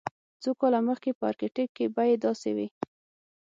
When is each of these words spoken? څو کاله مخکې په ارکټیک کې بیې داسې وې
څو 0.41 0.51
کاله 0.59 0.79
مخکې 0.89 1.11
په 1.17 1.23
ارکټیک 1.29 1.69
کې 1.77 1.85
بیې 1.95 2.15
داسې 2.25 2.49
وې 2.57 2.67